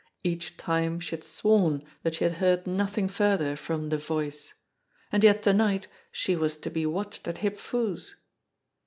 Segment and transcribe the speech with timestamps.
[0.23, 4.51] Each time she had sworn that she had heard nothing further from the Voice.
[5.11, 8.15] And yet to night she was to be watched at Hip Foo's